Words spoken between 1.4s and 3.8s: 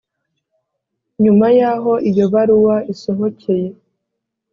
y'aho iyo baruwa isohokeye